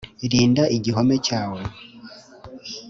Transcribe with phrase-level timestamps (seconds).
[0.31, 1.61] Rinda igihome cyawe